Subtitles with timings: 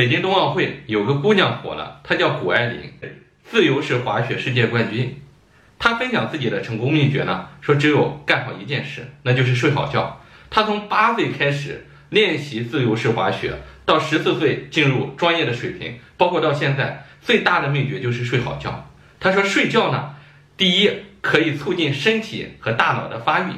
[0.00, 2.90] 北京冬奥会有个姑娘火了，她叫谷爱凌，
[3.44, 5.20] 自由式滑雪世界冠军。
[5.78, 10.22] 她分享自己的成功秘诀呢，说只有干好一件事，那就是睡好觉。
[10.48, 13.52] 她从八岁开始练习自由式滑雪，
[13.84, 18.90] 到十四岁进入专业的水平，包括到现在，最大的秘诀就是睡好觉。
[19.20, 20.14] 她说睡觉呢，
[20.56, 20.90] 第一
[21.20, 23.52] 可以促进身体和大脑的发育，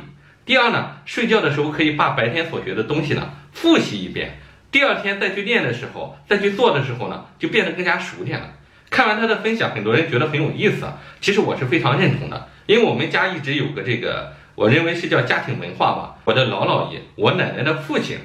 [0.44, 4.40] 第二呢，睡觉的时候可以把白天所学的东西呢复习一遍。
[4.72, 8.48] 第二天再去练的时候，再去做的时候呢，就变得更加熟练了。
[8.88, 10.86] 看完他的分享，很多人觉得很有意思。
[11.20, 16.16] 其实我是非常认同的，因为我们家一直有个这个，我认为是叫家庭文化吧。
[16.24, 18.16] 我的老姥爷，我奶奶的父亲，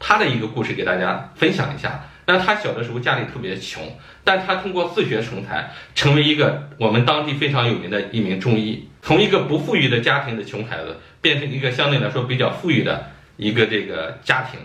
[0.00, 2.04] 他的一个故事给大家分享一下。
[2.26, 3.82] 那他小的时候家里特别穷，
[4.24, 8.88] 但他通过自学成才，成为一个我们当地非常有名的一名中医。
[9.02, 14.58] 从一个不富裕的家庭的穷孩子，变成一个相对来说比较富裕的一个这个家庭。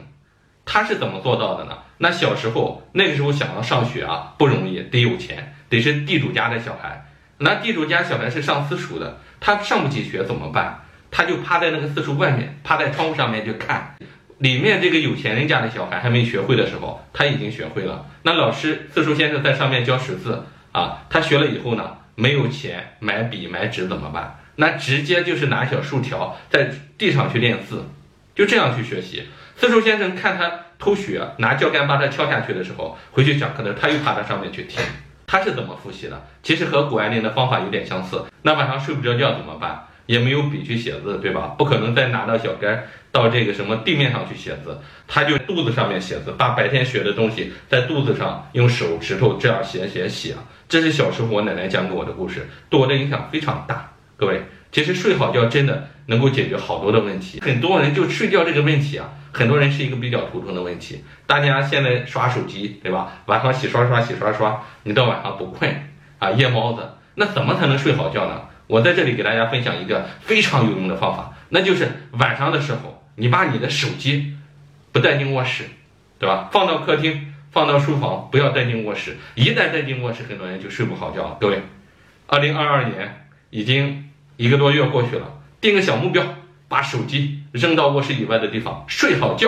[0.67, 1.77] 他是怎么做到的呢？
[1.97, 7.05] 那小时候那个时候想要上学啊，不容易，得有钱，得是地主家的小孩。
[7.39, 10.81] 那地主家小孩是上私塾的，他上不起学怎么办？
[11.09, 13.95] 他就趴在那个私塾外面，趴在窗户上面去看。
[14.39, 18.05] 里面这个有钱人家的小孩还没学会的时候，他已经学会了。
[18.23, 24.37] 那老师私塾先生在上面教识字啊，他学了以后呢，没有钱买笔买纸怎么办？
[24.57, 27.85] 那直接就是拿小竖条在地上去练字，
[28.37, 29.23] 就这样去学习。
[29.55, 34.79] 私塾先生看他偷学，拿教杆把他敲下去的时候，回去讲课的时候他又爬到上面去听。
[35.25, 36.23] 他是怎么复习的？
[36.43, 38.23] 其实和谷爱凌的方法有点相似。
[38.43, 39.83] 那晚上睡不着觉怎么办？
[40.05, 41.55] 也没有笔去写字，对吧？
[41.57, 50.35] 不可能再拿到小杆到这个什么地面上去写字，他就肚子上面写字，把白天学的东西在肚子上用手指头这样写写写。
[50.69, 53.91] 这是小时候我奶奶讲给我的故事，对我的影响非常大。
[54.15, 54.43] 各位。
[54.71, 61.03] 其实睡好觉真的能够解决好多的问题，很多人就睡觉这个问题啊，很多人是一个比较头疼的问题。
[61.25, 63.13] 大家现在刷手机，对吧？
[63.25, 66.81] 晚上洗刷刷洗刷刷，你到晚上不困啊，夜猫子，
[67.15, 68.41] 那怎么才能睡好觉呢？
[68.67, 74.35] 我在这里给大家分享一个非常有用的方法，那就是晚上的时候，你把你的手机
[74.91, 75.63] 不带进卧室，
[76.19, 76.49] 对吧？
[76.51, 79.17] 放到客厅，放到书房，不要带进卧室。
[79.35, 81.37] 一旦带进卧室，很多人就睡不好觉了。
[81.39, 81.61] 各位，
[82.27, 84.03] 二零二二年已经。
[84.37, 86.23] 一个多月过去了，定个小目标，
[86.67, 89.45] 把手机扔到卧室以外的地方，睡好觉。